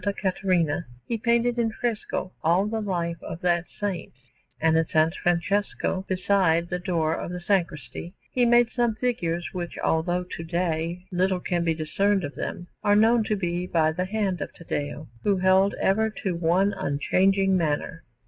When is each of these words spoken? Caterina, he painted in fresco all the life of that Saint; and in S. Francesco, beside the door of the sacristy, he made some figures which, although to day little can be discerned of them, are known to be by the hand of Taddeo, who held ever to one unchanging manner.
Caterina, 0.19 0.87
he 1.05 1.15
painted 1.19 1.59
in 1.59 1.71
fresco 1.73 2.33
all 2.43 2.65
the 2.65 2.81
life 2.81 3.21
of 3.21 3.39
that 3.41 3.65
Saint; 3.79 4.11
and 4.59 4.75
in 4.75 4.83
S. 4.91 5.13
Francesco, 5.21 6.05
beside 6.07 6.67
the 6.69 6.79
door 6.79 7.13
of 7.13 7.29
the 7.29 7.39
sacristy, 7.39 8.15
he 8.31 8.43
made 8.43 8.71
some 8.71 8.95
figures 8.95 9.47
which, 9.53 9.77
although 9.77 10.23
to 10.23 10.43
day 10.43 11.05
little 11.11 11.39
can 11.39 11.63
be 11.63 11.75
discerned 11.75 12.23
of 12.23 12.33
them, 12.33 12.65
are 12.83 12.95
known 12.95 13.23
to 13.25 13.35
be 13.35 13.67
by 13.67 13.91
the 13.91 14.05
hand 14.05 14.41
of 14.41 14.51
Taddeo, 14.55 15.07
who 15.23 15.37
held 15.37 15.75
ever 15.79 16.09
to 16.09 16.33
one 16.33 16.73
unchanging 16.79 17.55
manner. 17.55 18.03